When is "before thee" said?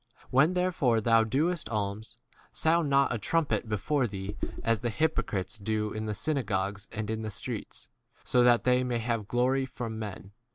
3.69-4.35